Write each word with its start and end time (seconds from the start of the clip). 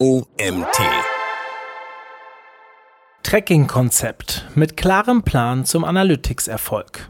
OMT. 0.00 0.78
Tracking-Konzept 3.24 4.44
mit 4.54 4.76
klarem 4.76 5.24
Plan 5.24 5.64
zum 5.64 5.82
Analytics-Erfolg. 5.82 7.08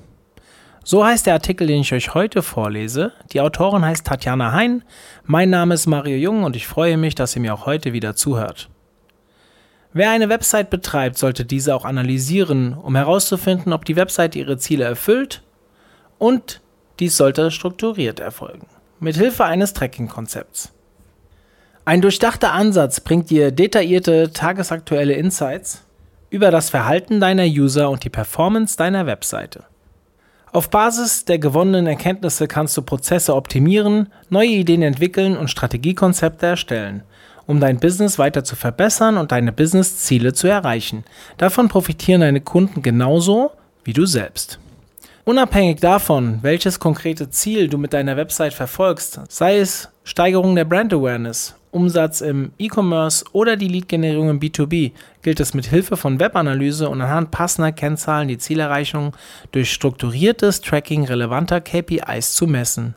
So 0.85 1.05
heißt 1.05 1.27
der 1.27 1.35
Artikel, 1.35 1.67
den 1.67 1.83
ich 1.83 1.93
euch 1.93 2.15
heute 2.15 2.41
vorlese. 2.41 3.13
Die 3.35 3.43
Autorin 3.43 3.85
heißt 3.85 4.07
Tatjana 4.07 4.53
Hein. 4.53 4.85
Mein 5.25 5.51
Name 5.51 5.75
ist 5.75 5.87
Mario 5.87 6.17
Jung 6.17 6.45
und 6.45 6.57
ich 6.57 6.67
freue 6.67 6.97
mich, 6.97 7.15
dass 7.15 7.37
ihr 7.37 7.43
mir 7.43 7.53
auch 7.53 7.67
heute 7.67 7.93
wieder 7.93 8.17
zuhört. 8.17 8.71
Wer 9.93 10.09
eine 10.11 10.31
Website 10.31 10.71
betreibt, 10.71 11.19
sollte 11.19 11.45
diese 11.45 11.75
auch 11.75 11.85
analysieren, 11.85 12.73
um 12.73 12.97
herauszufinden, 12.97 13.75
ob 13.75 13.85
die 13.85 13.97
Website 13.97 14.35
ihre 14.35 14.57
Ziele 14.57 14.85
erfüllt 14.85 15.43
und 16.17 16.63
dies 17.01 17.19
sollte 17.19 17.51
strukturiert 17.51 18.19
erfolgen. 18.19 18.67
Mit 18.99 19.17
Hilfe 19.17 19.45
eines 19.45 19.75
Tracking-Konzepts. 19.75 20.73
Ein 21.89 22.03
durchdachter 22.03 22.53
Ansatz 22.53 23.01
bringt 23.01 23.31
dir 23.31 23.51
detaillierte, 23.51 24.31
tagesaktuelle 24.31 25.15
Insights 25.15 25.87
über 26.29 26.51
das 26.51 26.69
Verhalten 26.69 27.19
deiner 27.19 27.47
User 27.47 27.89
und 27.89 28.05
die 28.05 28.11
Performance 28.11 28.77
deiner 28.77 29.07
Webseite. 29.07 29.65
Auf 30.53 30.69
Basis 30.69 31.25
der 31.25 31.39
gewonnenen 31.39 31.87
Erkenntnisse 31.87 32.47
kannst 32.47 32.77
du 32.77 32.83
Prozesse 32.83 33.35
optimieren, 33.35 34.13
neue 34.29 34.51
Ideen 34.51 34.83
entwickeln 34.83 35.35
und 35.35 35.49
Strategiekonzepte 35.49 36.45
erstellen, 36.45 37.05
um 37.47 37.59
dein 37.59 37.81
Business 37.81 38.19
weiter 38.19 38.45
zu 38.45 38.55
verbessern 38.55 39.17
und 39.17 39.33
deine 39.33 39.53
Businessziele 39.53 40.35
zu 40.35 40.47
erreichen. 40.47 41.05
Davon 41.39 41.69
profitieren 41.69 42.21
deine 42.21 42.43
Kunden 42.43 42.83
genauso 42.83 43.53
wie 43.85 43.95
du 43.95 44.05
selbst. 44.05 44.59
Unabhängig 45.25 45.81
davon, 45.81 46.41
welches 46.43 46.81
konkrete 46.81 47.31
Ziel 47.31 47.69
du 47.69 47.79
mit 47.79 47.95
deiner 47.95 48.19
Website 48.19 48.53
verfolgst, 48.53 49.21
sei 49.31 49.59
es 49.59 49.89
Steigerung 50.05 50.55
der 50.55 50.67
Brand 50.67 50.93
Awareness, 50.93 51.55
Umsatz 51.71 52.21
im 52.21 52.53
E-Commerce 52.59 53.25
oder 53.33 53.57
die 53.57 53.69
Lead-Generierung 53.69 54.31
im 54.31 54.41
B2B 54.41 54.93
gilt 55.23 55.41
es 55.41 55.55
mit 55.55 55.67
Hilfe 55.67 55.97
von 55.97 56.21
Webanalyse 56.21 56.89
und 56.89 57.01
anhand 57.01 57.31
passender 57.31 57.73
Kennzahlen 57.73 58.29
die 58.29 58.39
Zielerreichung 58.39 59.15
durch 59.53 59.73
strukturiertes 59.73 60.61
Tracking 60.61 61.05
relevanter 61.05 61.61
KPIs 61.61 62.35
zu 62.35 62.47
messen. 62.47 62.95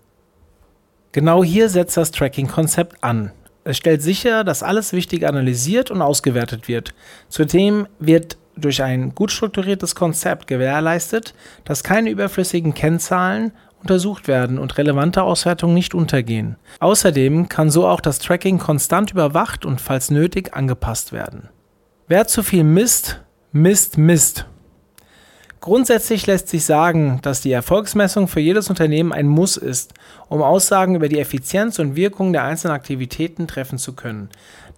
Genau 1.12 1.44
hier 1.44 1.70
setzt 1.70 1.98
das 1.98 2.12
Tracking-Konzept 2.12 3.04
an. 3.04 3.32
Es 3.64 3.78
stellt 3.78 4.02
sicher, 4.02 4.44
dass 4.44 4.64
alles 4.64 4.94
Wichtige 4.94 5.28
analysiert 5.28 5.92
und 5.92 6.02
ausgewertet 6.02 6.68
wird. 6.68 6.94
Zudem 7.30 7.88
wird 8.00 8.38
durch 8.56 8.82
ein 8.82 9.14
gut 9.14 9.32
strukturiertes 9.32 9.96
Konzept 9.96 10.48
gewährleistet, 10.48 11.34
dass 11.64 11.84
keine 11.84 12.10
überflüssigen 12.10 12.74
Kennzahlen 12.74 13.52
untersucht 13.82 14.28
werden 14.28 14.58
und 14.60 14.78
relevante 14.78 15.24
Auswertungen 15.24 15.74
nicht 15.74 15.94
untergehen. 15.94 16.56
Außerdem 16.80 17.50
kann 17.50 17.70
so 17.70 17.88
auch 17.88 18.02
das 18.02 18.20
Tracking 18.20 18.58
konstant 18.58 19.12
überwacht 19.12 19.66
und 19.66 19.82
falls 19.82 20.12
nötig 20.12 20.54
angepasst 20.54 21.12
werden. 21.12 21.50
Wer 22.08 22.28
zu 22.28 22.44
viel 22.44 22.64
misst, 22.64 23.22
misst 23.52 23.98
Mist. 23.98 24.46
Grundsätzlich 25.62 26.26
lässt 26.26 26.48
sich 26.48 26.66
sagen, 26.66 27.20
dass 27.22 27.42
die 27.42 27.52
Erfolgsmessung 27.52 28.28
für 28.28 28.40
jedes 28.40 28.72
Unternehmen 28.72 29.14
ein 29.14 29.28
Muss 29.28 29.58
ist, 29.58 29.94
um 30.28 30.42
Aussagen 30.42 30.96
über 30.96 31.08
die 31.08 31.20
Effizienz 31.20 31.78
und 31.78 31.96
Wirkung 31.96 32.34
der 32.34 32.44
einzelnen 32.44 32.74
Aktivitäten 32.74 33.48
treffen 33.48 33.78
zu 33.78 33.94
können. 33.94 34.30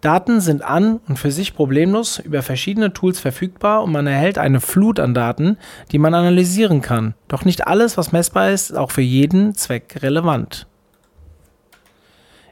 Daten 0.04 0.42
sind 0.42 0.64
an 0.64 1.00
und 1.08 1.18
für 1.18 1.32
sich 1.32 1.56
problemlos 1.56 2.20
über 2.20 2.42
verschiedene 2.42 2.92
Tools 2.92 3.22
verfügbar 3.22 3.84
und 3.84 3.94
man 3.94 4.06
erhält 4.06 4.38
eine 4.38 4.60
Flut 4.60 5.00
an 5.00 5.14
Daten, 5.14 5.58
die 5.94 5.98
man 5.98 6.14
analysieren 6.14 6.82
kann. 6.82 7.14
Doch 7.30 7.46
nicht 7.46 7.68
alles, 7.68 7.98
was 7.98 8.12
messbar 8.12 8.50
ist, 8.50 8.72
ist 8.72 8.78
auch 8.78 8.92
für 8.92 9.02
jeden 9.02 9.56
Zweck 9.56 10.00
relevant. 10.02 10.68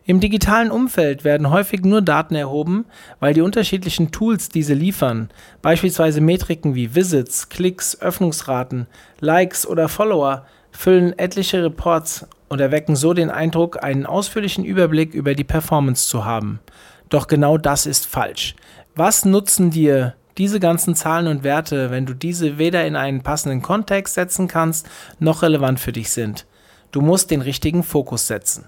Im 0.05 0.22
digitalen 0.22 0.72
Umfeld 0.72 1.25
werden 1.25 1.52
häufig 1.52 1.83
nur 1.83 2.02
Daten 2.02 2.35
erhoben, 2.35 2.85
weil 3.19 3.33
die 3.33 3.41
unterschiedlichen 3.41 4.11
Tools 4.11 4.47
diese 4.47 4.73
liefern, 4.73 5.29
beispielsweise 5.61 6.22
Metriken 6.22 6.73
wie 6.73 6.95
Visits, 6.95 7.49
Klicks, 7.49 8.02
Öffnungsraten, 8.02 8.88
Likes 9.19 9.68
oder 9.68 9.89
Follower, 9.89 10.45
füllen 10.72 11.18
etliche 11.19 11.63
Reports 11.63 12.25
und 12.47 12.62
erwecken 12.62 12.95
so 12.95 13.13
den 13.13 13.29
Eindruck, 13.29 13.83
einen 13.83 14.06
ausführlichen 14.06 14.63
Überblick 14.63 15.13
über 15.13 15.35
die 15.35 15.44
Performance 15.44 16.07
zu 16.07 16.25
haben. 16.25 16.62
Doch 17.11 17.27
genau 17.27 17.57
das 17.57 17.85
ist 17.85 18.07
falsch. 18.07 18.55
Was 18.95 19.25
nutzen 19.25 19.69
dir 19.69 20.16
diese 20.38 20.61
ganzen 20.61 20.95
Zahlen 20.95 21.27
und 21.27 21.44
Werte, 21.44 21.91
wenn 21.91 22.05
du 22.05 22.13
diese 22.13 22.57
weder 22.57 22.88
in 22.88 22.95
einen 22.95 23.22
passenden 23.22 23.61
Kontext 23.61 24.16
setzen 24.16 24.47
kannst, 24.47 24.88
noch 25.19 25.44
relevant 25.44 25.79
für 25.79 25.91
dich 25.91 26.09
sind? 26.09 26.47
Du 26.91 27.01
musst 27.01 27.29
den 27.29 27.41
richtigen 27.41 27.83
Fokus 27.83 28.27
setzen. 28.27 28.66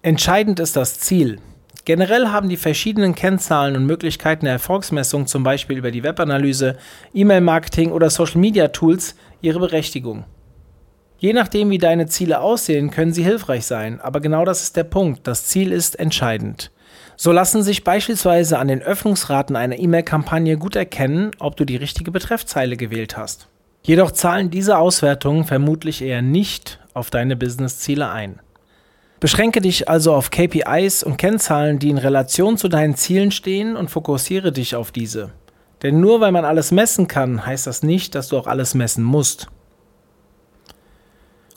Entscheidend 0.00 0.58
ist 0.58 0.74
das 0.74 0.98
Ziel. 1.00 1.38
Generell 1.84 2.28
haben 2.28 2.48
die 2.48 2.56
verschiedenen 2.56 3.14
Kennzahlen 3.14 3.76
und 3.76 3.84
Möglichkeiten 3.84 4.46
der 4.46 4.54
Erfolgsmessung, 4.54 5.26
zum 5.26 5.42
Beispiel 5.42 5.76
über 5.76 5.90
die 5.90 6.02
Webanalyse, 6.02 6.78
E-Mail-Marketing 7.12 7.92
oder 7.92 8.08
Social-Media-Tools, 8.08 9.16
ihre 9.42 9.60
Berechtigung. 9.60 10.24
Je 11.18 11.34
nachdem, 11.34 11.68
wie 11.70 11.78
deine 11.78 12.06
Ziele 12.06 12.40
aussehen, 12.40 12.90
können 12.90 13.12
sie 13.12 13.22
hilfreich 13.22 13.66
sein, 13.66 14.00
aber 14.00 14.20
genau 14.20 14.46
das 14.46 14.62
ist 14.62 14.76
der 14.76 14.84
Punkt. 14.84 15.26
Das 15.26 15.44
Ziel 15.44 15.72
ist 15.72 15.98
entscheidend. 15.98 16.71
So 17.22 17.30
lassen 17.30 17.62
sich 17.62 17.84
beispielsweise 17.84 18.58
an 18.58 18.66
den 18.66 18.82
Öffnungsraten 18.82 19.54
einer 19.54 19.78
E-Mail-Kampagne 19.78 20.56
gut 20.58 20.74
erkennen, 20.74 21.30
ob 21.38 21.56
du 21.56 21.64
die 21.64 21.76
richtige 21.76 22.10
Betreffzeile 22.10 22.76
gewählt 22.76 23.16
hast. 23.16 23.46
Jedoch 23.84 24.10
zahlen 24.10 24.50
diese 24.50 24.76
Auswertungen 24.76 25.44
vermutlich 25.44 26.02
eher 26.02 26.20
nicht 26.20 26.80
auf 26.94 27.10
deine 27.10 27.36
Business-Ziele 27.36 28.10
ein. 28.10 28.40
Beschränke 29.20 29.60
dich 29.60 29.88
also 29.88 30.14
auf 30.14 30.32
KPIs 30.32 31.04
und 31.04 31.16
Kennzahlen, 31.16 31.78
die 31.78 31.90
in 31.90 31.98
Relation 31.98 32.56
zu 32.56 32.66
deinen 32.66 32.96
Zielen 32.96 33.30
stehen 33.30 33.76
und 33.76 33.88
fokussiere 33.88 34.50
dich 34.50 34.74
auf 34.74 34.90
diese. 34.90 35.30
Denn 35.84 36.00
nur 36.00 36.20
weil 36.20 36.32
man 36.32 36.44
alles 36.44 36.72
messen 36.72 37.06
kann, 37.06 37.46
heißt 37.46 37.68
das 37.68 37.84
nicht, 37.84 38.16
dass 38.16 38.30
du 38.30 38.36
auch 38.36 38.48
alles 38.48 38.74
messen 38.74 39.04
musst. 39.04 39.46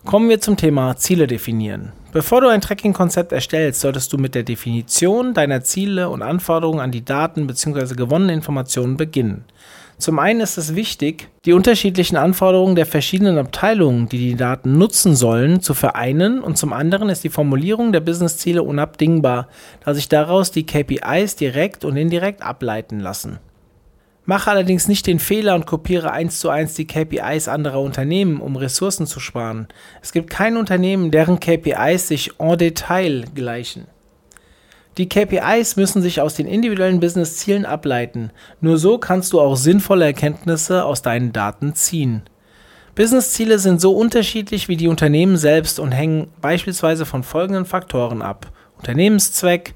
Kommen 0.05 0.29
wir 0.29 0.39
zum 0.39 0.57
Thema 0.57 0.95
Ziele 0.97 1.25
definieren. 1.25 1.91
Bevor 2.15 2.39
du 2.39 2.47
ein 2.47 2.61
Tracking-Konzept 2.61 3.33
erstellst, 3.33 3.81
solltest 3.81 4.13
du 4.13 4.17
mit 4.17 4.35
der 4.35 4.43
Definition 4.43 5.33
deiner 5.33 5.65
Ziele 5.65 6.07
und 6.07 6.21
Anforderungen 6.21 6.79
an 6.79 6.91
die 6.91 7.03
Daten 7.03 7.45
bzw. 7.45 7.93
gewonnenen 7.93 8.37
Informationen 8.37 8.95
beginnen. 8.95 9.43
Zum 9.97 10.17
einen 10.19 10.39
ist 10.39 10.57
es 10.57 10.75
wichtig, 10.75 11.27
die 11.43 11.51
unterschiedlichen 11.51 12.15
Anforderungen 12.15 12.77
der 12.77 12.85
verschiedenen 12.85 13.37
Abteilungen, 13.37 14.07
die 14.07 14.17
die 14.17 14.35
Daten 14.35 14.77
nutzen 14.77 15.13
sollen, 15.13 15.59
zu 15.59 15.73
vereinen 15.73 16.41
und 16.41 16.57
zum 16.57 16.71
anderen 16.71 17.09
ist 17.09 17.25
die 17.25 17.29
Formulierung 17.29 17.91
der 17.91 17.99
Businessziele 17.99 18.63
unabdingbar, 18.63 19.49
da 19.83 19.93
sich 19.93 20.07
daraus 20.07 20.51
die 20.51 20.65
KPIs 20.65 21.35
direkt 21.35 21.83
und 21.83 21.97
indirekt 21.97 22.41
ableiten 22.41 23.01
lassen. 23.01 23.39
Mache 24.25 24.49
allerdings 24.49 24.87
nicht 24.87 25.05
den 25.05 25.19
Fehler 25.19 25.53
und 25.53 25.67
kopiere 25.67 26.11
eins 26.11 26.39
zu 26.39 26.49
eins 26.49 26.73
die 26.73 26.87
KPIs 26.87 27.47
anderer 27.47 27.79
Unternehmen, 27.81 28.41
um 28.41 28.55
Ressourcen 28.55 29.05
zu 29.05 29.19
sparen. 29.19 29.67
Es 30.01 30.11
gibt 30.11 30.31
kein 30.31 30.57
Unternehmen, 30.57 31.11
deren 31.11 31.39
KPIs 31.39 32.07
sich 32.07 32.39
en 32.39 32.57
Detail 32.57 33.25
gleichen. 33.35 33.85
Die 34.97 35.09
KPIs 35.09 35.75
müssen 35.75 36.01
sich 36.01 36.21
aus 36.21 36.35
den 36.35 36.47
individuellen 36.47 37.01
Business-Zielen 37.01 37.65
ableiten. 37.65 38.31
Nur 38.61 38.77
so 38.77 38.97
kannst 38.97 39.33
du 39.33 39.41
auch 39.41 39.57
sinnvolle 39.57 40.05
Erkenntnisse 40.05 40.85
aus 40.85 41.01
deinen 41.01 41.33
Daten 41.33 41.75
ziehen. 41.75 42.23
Business-Ziele 42.95 43.59
sind 43.59 43.81
so 43.81 43.91
unterschiedlich 43.91 44.69
wie 44.69 44.77
die 44.77 44.87
Unternehmen 44.87 45.35
selbst 45.35 45.79
und 45.79 45.91
hängen 45.91 46.29
beispielsweise 46.39 47.05
von 47.05 47.23
folgenden 47.23 47.65
Faktoren 47.65 48.21
ab. 48.21 48.51
Unternehmenszweck, 48.77 49.75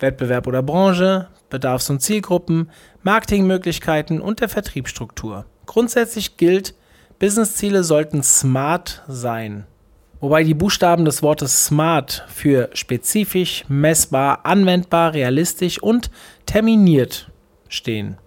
Wettbewerb 0.00 0.48
oder 0.48 0.64
Branche, 0.64 1.28
Bedarfs- 1.50 1.90
und 1.90 2.00
Zielgruppen, 2.00 2.70
Marketingmöglichkeiten 3.02 4.20
und 4.20 4.40
der 4.40 4.48
Vertriebsstruktur. 4.48 5.46
Grundsätzlich 5.66 6.36
gilt, 6.36 6.74
Business-Ziele 7.18 7.84
sollten 7.84 8.22
smart 8.22 9.02
sein 9.08 9.66
wobei 10.20 10.44
die 10.44 10.54
Buchstaben 10.54 11.04
des 11.04 11.22
Wortes 11.22 11.66
smart 11.66 12.24
für 12.28 12.70
spezifisch, 12.72 13.64
messbar, 13.68 14.40
anwendbar, 14.44 15.14
realistisch 15.14 15.82
und 15.82 16.10
terminiert 16.46 17.30
stehen. 17.68 18.18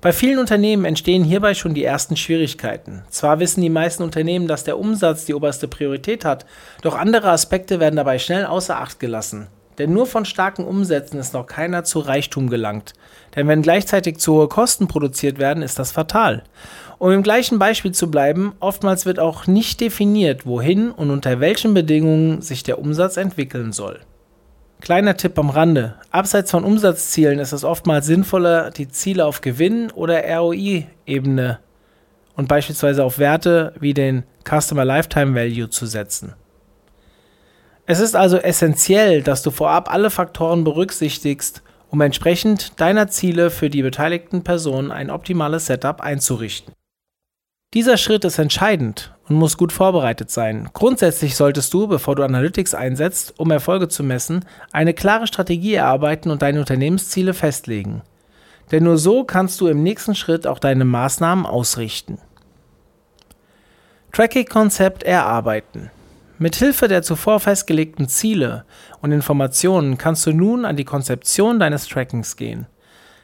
Bei 0.00 0.12
vielen 0.12 0.40
Unternehmen 0.40 0.84
entstehen 0.84 1.22
hierbei 1.22 1.54
schon 1.54 1.74
die 1.74 1.84
ersten 1.84 2.16
Schwierigkeiten. 2.16 3.04
Zwar 3.08 3.38
wissen 3.38 3.60
die 3.60 3.70
meisten 3.70 4.02
Unternehmen, 4.02 4.48
dass 4.48 4.64
der 4.64 4.78
Umsatz 4.78 5.26
die 5.26 5.34
oberste 5.34 5.68
Priorität 5.68 6.24
hat, 6.24 6.44
doch 6.82 6.96
andere 6.96 7.30
Aspekte 7.30 7.78
werden 7.78 7.96
dabei 7.96 8.18
schnell 8.18 8.44
außer 8.44 8.78
Acht 8.80 8.98
gelassen. 8.98 9.46
Denn 9.78 9.92
nur 9.92 10.06
von 10.06 10.24
starken 10.24 10.64
Umsätzen 10.64 11.18
ist 11.18 11.34
noch 11.34 11.46
keiner 11.46 11.84
zu 11.84 12.00
Reichtum 12.00 12.50
gelangt. 12.50 12.92
Denn 13.34 13.48
wenn 13.48 13.62
gleichzeitig 13.62 14.18
zu 14.18 14.34
hohe 14.34 14.48
Kosten 14.48 14.88
produziert 14.88 15.38
werden, 15.38 15.62
ist 15.62 15.78
das 15.78 15.92
fatal. 15.92 16.42
Um 16.98 17.10
im 17.10 17.22
gleichen 17.22 17.58
Beispiel 17.58 17.92
zu 17.92 18.10
bleiben, 18.10 18.52
oftmals 18.60 19.06
wird 19.06 19.18
auch 19.18 19.46
nicht 19.46 19.80
definiert, 19.80 20.46
wohin 20.46 20.90
und 20.90 21.10
unter 21.10 21.40
welchen 21.40 21.74
Bedingungen 21.74 22.42
sich 22.42 22.62
der 22.62 22.78
Umsatz 22.78 23.16
entwickeln 23.16 23.72
soll. 23.72 24.00
Kleiner 24.80 25.16
Tipp 25.16 25.38
am 25.38 25.50
Rande. 25.50 25.94
Abseits 26.10 26.50
von 26.50 26.64
Umsatzzielen 26.64 27.38
ist 27.38 27.52
es 27.52 27.64
oftmals 27.64 28.06
sinnvoller, 28.06 28.70
die 28.70 28.88
Ziele 28.88 29.24
auf 29.24 29.40
Gewinn- 29.40 29.92
oder 29.92 30.22
ROI-Ebene 30.24 31.60
und 32.34 32.48
beispielsweise 32.48 33.04
auf 33.04 33.18
Werte 33.18 33.74
wie 33.78 33.94
den 33.94 34.24
Customer 34.44 34.84
Lifetime 34.84 35.34
Value 35.34 35.70
zu 35.70 35.86
setzen. 35.86 36.34
Es 37.92 38.00
ist 38.00 38.16
also 38.16 38.38
essentiell, 38.38 39.20
dass 39.20 39.42
du 39.42 39.50
vorab 39.50 39.92
alle 39.92 40.08
Faktoren 40.08 40.64
berücksichtigst, 40.64 41.60
um 41.90 42.00
entsprechend 42.00 42.80
deiner 42.80 43.08
Ziele 43.08 43.50
für 43.50 43.68
die 43.68 43.82
beteiligten 43.82 44.42
Personen 44.42 44.90
ein 44.90 45.10
optimales 45.10 45.66
Setup 45.66 46.00
einzurichten. 46.00 46.72
Dieser 47.74 47.98
Schritt 47.98 48.24
ist 48.24 48.38
entscheidend 48.38 49.14
und 49.28 49.36
muss 49.36 49.58
gut 49.58 49.72
vorbereitet 49.72 50.30
sein. 50.30 50.70
Grundsätzlich 50.72 51.36
solltest 51.36 51.74
du, 51.74 51.86
bevor 51.86 52.14
du 52.16 52.22
Analytics 52.22 52.72
einsetzt, 52.72 53.34
um 53.36 53.50
Erfolge 53.50 53.88
zu 53.88 54.02
messen, 54.02 54.46
eine 54.72 54.94
klare 54.94 55.26
Strategie 55.26 55.74
erarbeiten 55.74 56.30
und 56.30 56.40
deine 56.40 56.60
Unternehmensziele 56.60 57.34
festlegen. 57.34 58.00
Denn 58.70 58.84
nur 58.84 58.96
so 58.96 59.24
kannst 59.24 59.60
du 59.60 59.66
im 59.66 59.82
nächsten 59.82 60.14
Schritt 60.14 60.46
auch 60.46 60.60
deine 60.60 60.86
Maßnahmen 60.86 61.44
ausrichten. 61.44 62.16
Tracking-Konzept 64.12 65.02
erarbeiten. 65.02 65.90
Mithilfe 66.42 66.88
der 66.88 67.02
zuvor 67.02 67.38
festgelegten 67.38 68.08
Ziele 68.08 68.64
und 69.00 69.12
Informationen 69.12 69.96
kannst 69.96 70.26
du 70.26 70.32
nun 70.32 70.64
an 70.64 70.74
die 70.74 70.84
Konzeption 70.84 71.60
deines 71.60 71.86
Trackings 71.86 72.36
gehen. 72.36 72.66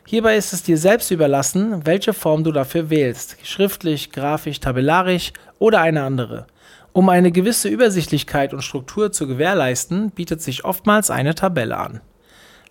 Hierbei 0.06 0.36
ist 0.36 0.52
es 0.52 0.62
dir 0.62 0.78
selbst 0.78 1.10
überlassen, 1.10 1.84
welche 1.84 2.12
Form 2.12 2.44
du 2.44 2.52
dafür 2.52 2.90
wählst, 2.90 3.36
schriftlich, 3.42 4.12
grafisch, 4.12 4.60
tabellarisch 4.60 5.32
oder 5.58 5.80
eine 5.80 6.04
andere. 6.04 6.46
Um 6.92 7.08
eine 7.08 7.32
gewisse 7.32 7.68
Übersichtlichkeit 7.68 8.54
und 8.54 8.62
Struktur 8.62 9.10
zu 9.10 9.26
gewährleisten, 9.26 10.12
bietet 10.12 10.40
sich 10.40 10.64
oftmals 10.64 11.10
eine 11.10 11.34
Tabelle 11.34 11.76
an. 11.76 12.00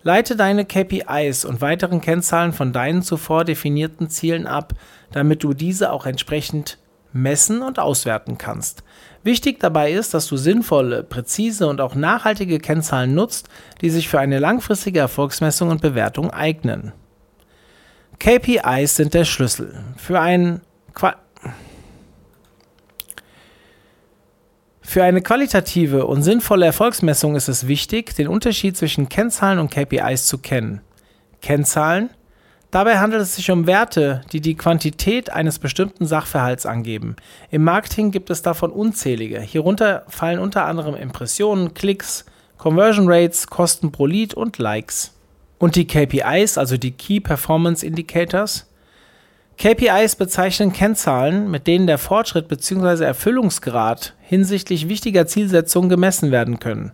Leite 0.02 0.34
deine 0.34 0.64
KPIs 0.64 1.44
und 1.44 1.60
weiteren 1.60 2.00
Kennzahlen 2.00 2.54
von 2.54 2.72
deinen 2.72 3.02
zuvor 3.02 3.44
definierten 3.44 4.08
Zielen 4.08 4.46
ab, 4.46 4.72
damit 5.12 5.44
du 5.44 5.52
diese 5.52 5.92
auch 5.92 6.06
entsprechend 6.06 6.78
messen 7.22 7.62
und 7.62 7.78
auswerten 7.78 8.38
kannst. 8.38 8.82
Wichtig 9.22 9.60
dabei 9.60 9.92
ist, 9.92 10.14
dass 10.14 10.26
du 10.26 10.36
sinnvolle, 10.36 11.02
präzise 11.02 11.66
und 11.66 11.80
auch 11.80 11.94
nachhaltige 11.94 12.58
Kennzahlen 12.58 13.14
nutzt, 13.14 13.48
die 13.80 13.90
sich 13.90 14.08
für 14.08 14.20
eine 14.20 14.38
langfristige 14.38 15.00
Erfolgsmessung 15.00 15.70
und 15.70 15.82
Bewertung 15.82 16.30
eignen. 16.30 16.92
KPIs 18.18 18.96
sind 18.96 19.14
der 19.14 19.24
Schlüssel. 19.24 19.84
Für, 19.96 20.20
ein 20.20 20.60
Für 24.88 25.04
eine 25.04 25.20
qualitative 25.20 26.06
und 26.06 26.22
sinnvolle 26.22 26.66
Erfolgsmessung 26.66 27.36
ist 27.36 27.48
es 27.48 27.68
wichtig, 27.68 28.14
den 28.14 28.26
Unterschied 28.26 28.76
zwischen 28.76 29.08
Kennzahlen 29.08 29.58
und 29.58 29.70
KPIs 29.70 30.26
zu 30.26 30.38
kennen. 30.38 30.80
Kennzahlen 31.42 32.10
Dabei 32.70 32.98
handelt 32.98 33.22
es 33.22 33.36
sich 33.36 33.50
um 33.50 33.66
Werte, 33.66 34.20
die 34.30 34.42
die 34.42 34.54
Quantität 34.54 35.30
eines 35.30 35.58
bestimmten 35.58 36.04
Sachverhalts 36.04 36.66
angeben. 36.66 37.16
Im 37.50 37.64
Marketing 37.64 38.10
gibt 38.10 38.28
es 38.28 38.42
davon 38.42 38.70
unzählige. 38.70 39.40
Hierunter 39.40 40.04
fallen 40.08 40.38
unter 40.38 40.66
anderem 40.66 40.94
Impressionen, 40.94 41.72
Klicks, 41.72 42.26
Conversion 42.58 43.10
Rates, 43.10 43.46
Kosten 43.46 43.90
pro 43.90 44.04
Lead 44.04 44.34
und 44.34 44.58
Likes. 44.58 45.14
Und 45.58 45.76
die 45.76 45.86
KPIs, 45.86 46.58
also 46.58 46.76
die 46.76 46.92
Key 46.92 47.20
Performance 47.20 47.84
Indicators. 47.86 48.66
KPIs 49.56 50.16
bezeichnen 50.16 50.72
Kennzahlen, 50.72 51.50
mit 51.50 51.66
denen 51.66 51.86
der 51.86 51.98
Fortschritt 51.98 52.48
bzw. 52.48 53.02
Erfüllungsgrad 53.02 54.14
hinsichtlich 54.20 54.88
wichtiger 54.88 55.26
Zielsetzungen 55.26 55.88
gemessen 55.88 56.30
werden 56.30 56.60
können. 56.60 56.92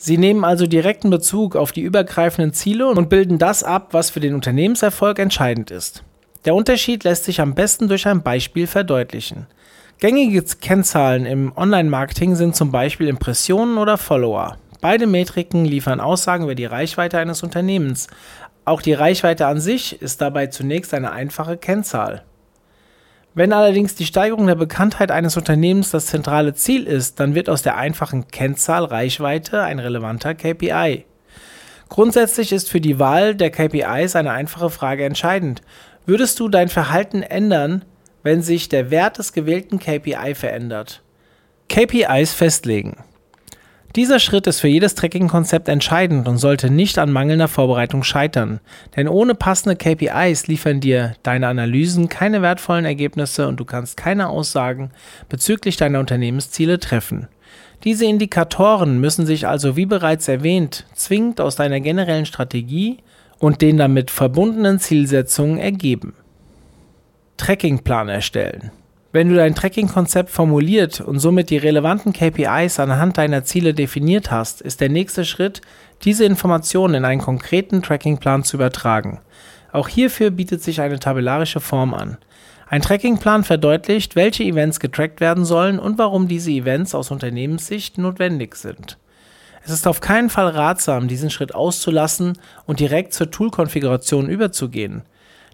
Sie 0.00 0.16
nehmen 0.16 0.44
also 0.44 0.68
direkten 0.68 1.10
Bezug 1.10 1.56
auf 1.56 1.72
die 1.72 1.82
übergreifenden 1.82 2.52
Ziele 2.52 2.86
und 2.86 3.08
bilden 3.08 3.38
das 3.38 3.64
ab, 3.64 3.88
was 3.90 4.10
für 4.10 4.20
den 4.20 4.34
Unternehmenserfolg 4.34 5.18
entscheidend 5.18 5.72
ist. 5.72 6.04
Der 6.44 6.54
Unterschied 6.54 7.02
lässt 7.02 7.24
sich 7.24 7.40
am 7.40 7.56
besten 7.56 7.88
durch 7.88 8.06
ein 8.06 8.22
Beispiel 8.22 8.68
verdeutlichen. 8.68 9.48
Gängige 9.98 10.40
Kennzahlen 10.60 11.26
im 11.26 11.52
Online-Marketing 11.56 12.36
sind 12.36 12.54
zum 12.54 12.70
Beispiel 12.70 13.08
Impressionen 13.08 13.76
oder 13.76 13.98
Follower. 13.98 14.56
Beide 14.80 15.08
Metriken 15.08 15.64
liefern 15.64 15.98
Aussagen 15.98 16.44
über 16.44 16.54
die 16.54 16.64
Reichweite 16.64 17.18
eines 17.18 17.42
Unternehmens. 17.42 18.06
Auch 18.64 18.80
die 18.80 18.92
Reichweite 18.92 19.48
an 19.48 19.60
sich 19.60 20.00
ist 20.00 20.20
dabei 20.20 20.46
zunächst 20.46 20.94
eine 20.94 21.10
einfache 21.10 21.56
Kennzahl. 21.56 22.22
Wenn 23.38 23.52
allerdings 23.52 23.94
die 23.94 24.04
Steigerung 24.04 24.48
der 24.48 24.56
Bekanntheit 24.56 25.12
eines 25.12 25.36
Unternehmens 25.36 25.92
das 25.92 26.06
zentrale 26.06 26.54
Ziel 26.54 26.88
ist, 26.88 27.20
dann 27.20 27.36
wird 27.36 27.48
aus 27.48 27.62
der 27.62 27.76
einfachen 27.76 28.26
Kennzahl 28.26 28.84
Reichweite 28.84 29.62
ein 29.62 29.78
relevanter 29.78 30.34
KPI. 30.34 31.04
Grundsätzlich 31.88 32.50
ist 32.50 32.68
für 32.68 32.80
die 32.80 32.98
Wahl 32.98 33.36
der 33.36 33.50
KPIs 33.50 34.16
eine 34.16 34.32
einfache 34.32 34.70
Frage 34.70 35.04
entscheidend. 35.04 35.62
Würdest 36.04 36.40
du 36.40 36.48
dein 36.48 36.68
Verhalten 36.68 37.22
ändern, 37.22 37.84
wenn 38.24 38.42
sich 38.42 38.68
der 38.70 38.90
Wert 38.90 39.18
des 39.18 39.32
gewählten 39.32 39.78
KPI 39.78 40.34
verändert? 40.34 41.04
KPIs 41.68 42.34
festlegen. 42.34 42.96
Dieser 43.96 44.18
Schritt 44.18 44.46
ist 44.46 44.60
für 44.60 44.68
jedes 44.68 44.94
Tracking-Konzept 44.94 45.68
entscheidend 45.68 46.28
und 46.28 46.36
sollte 46.36 46.70
nicht 46.70 46.98
an 46.98 47.10
mangelnder 47.10 47.48
Vorbereitung 47.48 48.02
scheitern, 48.02 48.60
denn 48.96 49.08
ohne 49.08 49.34
passende 49.34 49.76
KPIs 49.76 50.46
liefern 50.46 50.80
dir 50.80 51.14
deine 51.22 51.48
Analysen 51.48 52.10
keine 52.10 52.42
wertvollen 52.42 52.84
Ergebnisse 52.84 53.48
und 53.48 53.58
du 53.58 53.64
kannst 53.64 53.96
keine 53.96 54.28
Aussagen 54.28 54.90
bezüglich 55.30 55.78
deiner 55.78 56.00
Unternehmensziele 56.00 56.78
treffen. 56.78 57.28
Diese 57.84 58.04
Indikatoren 58.04 59.00
müssen 59.00 59.24
sich 59.24 59.46
also, 59.46 59.76
wie 59.76 59.86
bereits 59.86 60.28
erwähnt, 60.28 60.84
zwingend 60.94 61.40
aus 61.40 61.56
deiner 61.56 61.80
generellen 61.80 62.26
Strategie 62.26 62.98
und 63.38 63.62
den 63.62 63.78
damit 63.78 64.10
verbundenen 64.10 64.80
Zielsetzungen 64.80 65.58
ergeben. 65.58 66.14
Trackingplan 67.36 68.08
erstellen. 68.08 68.72
Wenn 69.10 69.30
du 69.30 69.36
dein 69.36 69.54
Tracking-Konzept 69.54 70.28
formuliert 70.28 71.00
und 71.00 71.18
somit 71.18 71.48
die 71.48 71.56
relevanten 71.56 72.12
KPIs 72.12 72.78
anhand 72.78 73.16
deiner 73.16 73.42
Ziele 73.42 73.72
definiert 73.72 74.30
hast, 74.30 74.60
ist 74.60 74.82
der 74.82 74.90
nächste 74.90 75.24
Schritt, 75.24 75.62
diese 76.04 76.26
Informationen 76.26 76.94
in 76.94 77.04
einen 77.06 77.22
konkreten 77.22 77.82
Trackingplan 77.82 78.44
zu 78.44 78.58
übertragen. 78.58 79.20
Auch 79.72 79.88
hierfür 79.88 80.30
bietet 80.30 80.62
sich 80.62 80.82
eine 80.82 80.98
tabellarische 80.98 81.60
Form 81.60 81.94
an. 81.94 82.18
Ein 82.68 82.82
Trackingplan 82.82 83.44
verdeutlicht, 83.44 84.14
welche 84.14 84.44
Events 84.44 84.78
getrackt 84.78 85.22
werden 85.22 85.46
sollen 85.46 85.78
und 85.78 85.96
warum 85.96 86.28
diese 86.28 86.50
Events 86.50 86.94
aus 86.94 87.10
Unternehmenssicht 87.10 87.96
notwendig 87.96 88.56
sind. 88.56 88.98
Es 89.64 89.70
ist 89.70 89.86
auf 89.86 90.02
keinen 90.02 90.28
Fall 90.28 90.48
ratsam, 90.48 91.08
diesen 91.08 91.30
Schritt 91.30 91.54
auszulassen 91.54 92.38
und 92.66 92.78
direkt 92.78 93.14
zur 93.14 93.30
Tool-Konfiguration 93.30 94.28
überzugehen. 94.28 95.02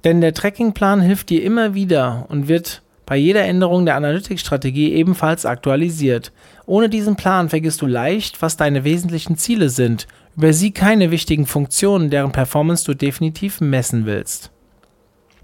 Denn 0.03 0.21
der 0.21 0.35
Trackingplan 0.35 1.01
hilft 1.01 1.31
dir 1.31 1.43
immer 1.45 1.75
wieder 1.75 2.27
und 2.29 2.49
wird 2.49 2.83
bei 3.07 3.17
jeder 3.17 3.45
Änderung 3.45 3.85
der 3.85 3.97
Analytics-Strategie 3.97 4.93
ebenfalls 4.95 5.47
aktualisiert. 5.47 6.33
Ohne 6.67 6.89
diesen 6.89 7.17
Plan 7.17 7.49
vergisst 7.49 7.83
du 7.83 7.87
leicht, 7.87 8.41
was 8.41 8.57
deine 8.57 8.85
wesentlichen 8.85 9.37
Ziele 9.37 9.69
sind, 9.69 10.07
über 10.37 10.53
sie 10.53 10.73
keine 10.73 11.11
wichtigen 11.11 11.47
Funktionen, 11.47 12.11
deren 12.11 12.33
Performance 12.33 12.85
du 12.85 12.95
definitiv 12.95 13.61
messen 13.61 14.07
willst. 14.07 14.51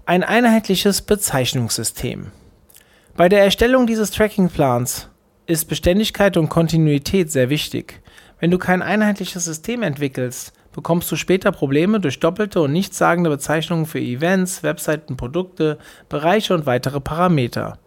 Ein 0.05 0.23
einheitliches 0.23 1.03
Bezeichnungssystem. 1.03 2.31
Bei 3.15 3.29
der 3.29 3.43
Erstellung 3.43 3.87
dieses 3.87 4.11
Tracking-Plans 4.11 5.09
ist 5.45 5.65
Beständigkeit 5.65 6.37
und 6.37 6.49
Kontinuität 6.49 7.31
sehr 7.31 7.49
wichtig. 7.49 8.01
Wenn 8.39 8.51
du 8.51 8.57
kein 8.57 8.81
einheitliches 8.81 9.45
System 9.45 9.83
entwickelst, 9.83 10.53
bekommst 10.73 11.11
du 11.11 11.15
später 11.15 11.51
Probleme 11.51 11.99
durch 11.99 12.19
doppelte 12.19 12.61
und 12.61 12.71
nichtssagende 12.71 13.29
Bezeichnungen 13.29 13.85
für 13.85 13.99
Events, 13.99 14.63
Webseiten, 14.63 15.17
Produkte, 15.17 15.77
Bereiche 16.09 16.53
und 16.53 16.65
weitere 16.65 16.99
Parameter. 16.99 17.77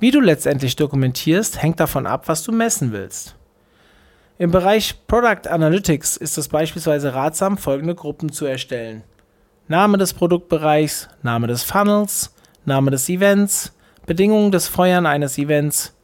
Wie 0.00 0.10
du 0.10 0.20
letztendlich 0.20 0.76
dokumentierst, 0.76 1.62
hängt 1.62 1.80
davon 1.80 2.06
ab, 2.06 2.28
was 2.28 2.42
du 2.42 2.52
messen 2.52 2.92
willst. 2.92 3.36
Im 4.36 4.50
Bereich 4.50 5.06
Product 5.06 5.48
Analytics 5.48 6.16
ist 6.16 6.36
es 6.38 6.48
beispielsweise 6.48 7.14
ratsam, 7.14 7.56
folgende 7.56 7.94
Gruppen 7.94 8.32
zu 8.32 8.46
erstellen. 8.46 9.04
Name 9.68 9.96
des 9.96 10.12
Produktbereichs, 10.12 11.08
Name 11.22 11.46
des 11.46 11.62
Funnels, 11.62 12.34
Name 12.64 12.90
des 12.90 13.08
Events, 13.08 13.72
Bedingungen 14.06 14.50
des 14.50 14.66
Feuern 14.66 15.06
eines 15.06 15.38
Events, 15.38 15.94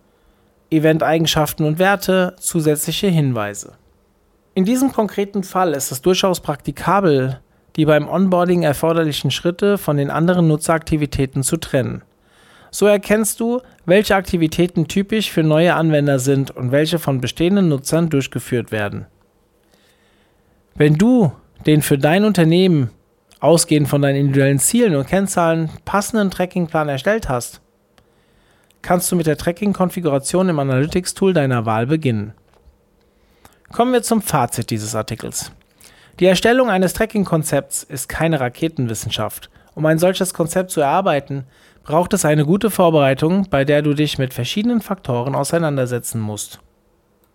Eventeigenschaften 0.71 1.67
und 1.67 1.79
Werte, 1.81 2.37
zusätzliche 2.39 3.09
Hinweise. 3.09 3.73
In 4.61 4.67
diesem 4.67 4.93
konkreten 4.93 5.43
Fall 5.43 5.73
ist 5.73 5.91
es 5.91 6.03
durchaus 6.03 6.41
praktikabel, 6.41 7.41
die 7.77 7.87
beim 7.87 8.07
Onboarding 8.07 8.63
erforderlichen 8.63 9.31
Schritte 9.31 9.79
von 9.79 9.97
den 9.97 10.11
anderen 10.11 10.49
Nutzeraktivitäten 10.49 11.43
zu 11.43 11.57
trennen. 11.57 12.03
So 12.71 12.85
erkennst 12.85 13.41
du, 13.41 13.63
welche 13.87 14.17
Aktivitäten 14.17 14.87
typisch 14.87 15.31
für 15.31 15.43
neue 15.43 15.73
Anwender 15.73 16.19
sind 16.19 16.51
und 16.51 16.73
welche 16.73 16.99
von 16.99 17.23
bestehenden 17.23 17.71
Nutzern 17.71 18.11
durchgeführt 18.11 18.71
werden. 18.71 19.07
Wenn 20.75 20.97
du 20.99 21.33
den 21.65 21.81
für 21.81 21.97
dein 21.97 22.27
Unternehmen 22.27 22.91
ausgehend 23.41 23.89
von 23.89 24.03
deinen 24.03 24.17
individuellen 24.17 24.59
Zielen 24.59 24.95
und 24.95 25.09
Kennzahlen 25.09 25.71
passenden 25.87 26.31
Trackingplan 26.31 26.91
erstellt 26.91 27.31
hast, 27.31 27.63
kannst 28.83 29.11
du 29.11 29.17
mit 29.17 29.27
der 29.27 29.39
Tracking-Konfiguration 29.39 30.51
im 30.51 30.59
Analytics-Tool 30.59 31.33
deiner 31.33 31.65
Wahl 31.65 31.87
beginnen. 31.87 32.35
Kommen 33.73 33.93
wir 33.93 34.03
zum 34.03 34.21
Fazit 34.21 34.71
dieses 34.71 34.97
Artikels. 34.97 35.53
Die 36.19 36.27
Erstellung 36.27 36.71
eines 36.71 36.93
Tracking-Konzepts 36.93 37.85
ist 37.85 38.09
keine 38.09 38.41
Raketenwissenschaft. 38.41 39.49
Um 39.77 39.87
ein 39.87 40.01
solches 40.01 40.35
Konzept 40.35 40.73
zu 40.73 40.81
erarbeiten, 40.81 41.45
braucht 41.85 42.13
es 42.13 42.25
eine 42.25 42.45
gute 42.45 42.71
Vorbereitung, 42.71 43.49
bei 43.49 43.65
der 43.65 43.83
du 43.83 43.95
dich 43.95 44.19
mit 44.19 44.35
verschiedenen 44.35 44.81
Faktoren 44.81 45.37
auseinandersetzen 45.37 46.21
musst. 46.21 46.59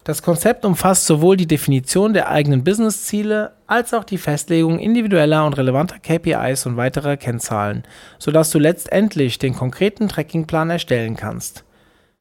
Das 0.04 0.22
Konzept 0.22 0.66
umfasst 0.66 1.08
sowohl 1.08 1.38
die 1.38 1.48
Definition 1.48 2.14
der 2.14 2.30
eigenen 2.30 2.64
Businessziele 2.64 3.54
als 3.66 3.94
auch 3.94 4.04
die 4.04 4.20
Festlegung 4.20 4.78
individueller 4.78 5.46
und 5.46 5.58
relevanter 5.58 5.98
KPIs 6.00 6.66
und 6.68 6.78
weiterer 6.78 7.18
Kennzahlen, 7.18 7.84
sodass 8.20 8.52
du 8.52 8.60
letztendlich 8.60 9.40
den 9.40 9.56
konkreten 9.56 10.10
Trackingplan 10.10 10.70
erstellen 10.70 11.16
kannst. 11.16 11.64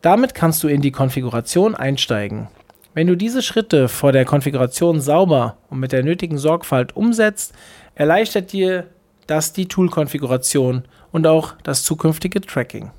Damit 0.01 0.35
kannst 0.35 0.63
du 0.63 0.69
in 0.69 0.81
die 0.81 0.93
Konfiguration 0.93 1.75
einsteigen. 1.75 2.49
Wenn 2.95 3.09
du 3.09 3.17
diese 3.17 3.43
Schritte 3.43 3.89
vor 3.89 4.13
der 4.13 4.25
Konfiguration 4.25 5.01
sauber 5.01 5.59
und 5.69 5.81
mit 5.81 5.91
der 5.91 6.05
nötigen 6.05 6.39
Sorgfalt 6.39 6.97
umsetzt, 6.97 7.53
erleichtert 7.97 8.53
dir 8.53 8.87
das 9.27 9.53
die 9.53 9.67
Tool-Konfiguration 9.67 10.85
und 11.11 11.27
auch 11.27 11.55
das 11.65 11.83
zukünftige 11.83 12.41
Tracking. 12.41 12.93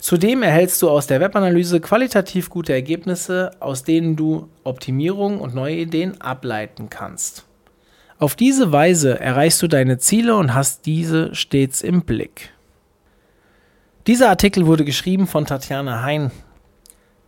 Zudem 0.00 0.42
erhältst 0.42 0.82
du 0.82 0.90
aus 0.90 1.06
der 1.06 1.20
Webanalyse 1.20 1.80
qualitativ 1.80 2.50
gute 2.50 2.72
Ergebnisse, 2.72 3.50
aus 3.58 3.84
denen 3.84 4.16
du 4.16 4.48
Optimierungen 4.64 5.40
und 5.40 5.54
neue 5.54 5.76
Ideen 5.76 6.20
ableiten 6.20 6.90
kannst. 6.90 7.44
Auf 8.18 8.34
diese 8.34 8.70
Weise 8.70 9.18
erreichst 9.18 9.62
du 9.62 9.66
deine 9.66 9.98
Ziele 9.98 10.36
und 10.36 10.54
hast 10.54 10.86
diese 10.86 11.34
stets 11.34 11.82
im 11.82 12.02
Blick. 12.02 12.50
Dieser 14.06 14.28
Artikel 14.28 14.66
wurde 14.66 14.84
geschrieben 14.84 15.26
von 15.26 15.46
Tatjana 15.46 16.02
Hein. 16.02 16.30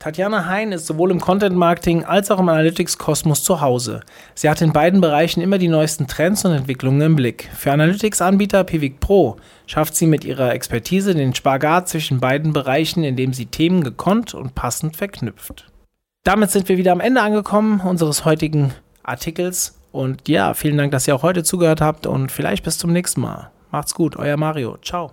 Tatjana 0.00 0.46
Hein 0.46 0.72
ist 0.72 0.86
sowohl 0.86 1.10
im 1.10 1.20
Content 1.20 1.54
Marketing 1.54 2.04
als 2.04 2.30
auch 2.30 2.38
im 2.38 2.48
Analytics 2.48 2.96
Kosmos 2.96 3.44
zu 3.44 3.60
Hause. 3.60 4.00
Sie 4.34 4.48
hat 4.48 4.62
in 4.62 4.72
beiden 4.72 5.02
Bereichen 5.02 5.42
immer 5.42 5.58
die 5.58 5.68
neuesten 5.68 6.06
Trends 6.06 6.42
und 6.46 6.52
Entwicklungen 6.52 7.02
im 7.02 7.16
Blick. 7.16 7.50
Für 7.54 7.72
Analytics-Anbieter 7.72 8.64
Pivik 8.64 8.98
Pro 9.00 9.36
schafft 9.66 9.94
sie 9.94 10.06
mit 10.06 10.24
ihrer 10.24 10.54
Expertise 10.54 11.14
den 11.14 11.34
Spagat 11.34 11.90
zwischen 11.90 12.18
beiden 12.18 12.54
Bereichen, 12.54 13.04
indem 13.04 13.34
sie 13.34 13.44
Themen 13.44 13.84
gekonnt 13.84 14.32
und 14.32 14.54
passend 14.54 14.96
verknüpft. 14.96 15.70
Damit 16.24 16.50
sind 16.50 16.70
wir 16.70 16.78
wieder 16.78 16.92
am 16.92 17.00
Ende 17.00 17.20
angekommen 17.20 17.80
unseres 17.80 18.24
heutigen 18.24 18.72
Artikels. 19.02 19.78
Und 19.92 20.30
ja, 20.30 20.54
vielen 20.54 20.78
Dank, 20.78 20.92
dass 20.92 21.06
ihr 21.08 21.14
auch 21.14 21.22
heute 21.22 21.44
zugehört 21.44 21.82
habt 21.82 22.06
und 22.06 22.32
vielleicht 22.32 22.64
bis 22.64 22.78
zum 22.78 22.90
nächsten 22.90 23.20
Mal. 23.20 23.50
Macht's 23.70 23.92
gut, 23.92 24.16
euer 24.16 24.38
Mario. 24.38 24.78
Ciao. 24.78 25.10